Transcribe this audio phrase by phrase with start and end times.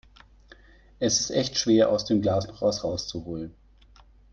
[0.97, 3.53] Es ist echt schwer aus dem Glas noch was rauszuholen